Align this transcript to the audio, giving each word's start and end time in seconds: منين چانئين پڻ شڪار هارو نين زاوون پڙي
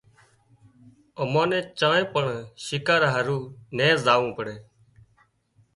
منين 1.31 1.63
چانئين 1.79 2.05
پڻ 2.13 2.25
شڪار 2.65 3.01
هارو 3.13 3.39
نين 3.77 3.93
زاوون 4.05 4.29
پڙي 4.37 4.57